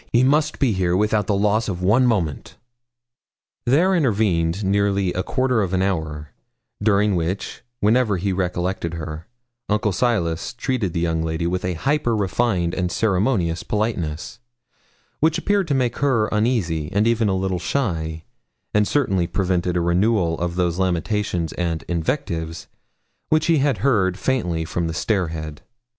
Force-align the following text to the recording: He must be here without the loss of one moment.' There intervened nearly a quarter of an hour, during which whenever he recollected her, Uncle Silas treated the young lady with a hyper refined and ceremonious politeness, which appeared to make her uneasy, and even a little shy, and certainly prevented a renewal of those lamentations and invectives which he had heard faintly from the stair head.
He 0.11 0.23
must 0.23 0.57
be 0.57 0.73
here 0.73 0.97
without 0.97 1.27
the 1.27 1.35
loss 1.35 1.69
of 1.69 1.83
one 1.83 2.07
moment.' 2.07 2.57
There 3.67 3.93
intervened 3.93 4.63
nearly 4.63 5.13
a 5.13 5.21
quarter 5.21 5.61
of 5.61 5.73
an 5.73 5.83
hour, 5.83 6.31
during 6.81 7.15
which 7.15 7.61
whenever 7.81 8.17
he 8.17 8.33
recollected 8.33 8.95
her, 8.95 9.27
Uncle 9.69 9.91
Silas 9.91 10.53
treated 10.55 10.93
the 10.93 10.99
young 10.99 11.21
lady 11.21 11.45
with 11.45 11.63
a 11.63 11.75
hyper 11.75 12.15
refined 12.15 12.73
and 12.73 12.91
ceremonious 12.91 13.61
politeness, 13.61 14.39
which 15.19 15.37
appeared 15.37 15.67
to 15.67 15.75
make 15.75 15.99
her 15.99 16.25
uneasy, 16.31 16.91
and 16.91 17.05
even 17.05 17.29
a 17.29 17.35
little 17.37 17.59
shy, 17.59 18.23
and 18.73 18.87
certainly 18.87 19.27
prevented 19.27 19.77
a 19.77 19.81
renewal 19.81 20.35
of 20.39 20.55
those 20.55 20.79
lamentations 20.79 21.53
and 21.53 21.83
invectives 21.87 22.65
which 23.29 23.45
he 23.45 23.59
had 23.59 23.77
heard 23.85 24.17
faintly 24.17 24.65
from 24.65 24.87
the 24.87 24.95
stair 24.95 25.27
head. 25.27 25.61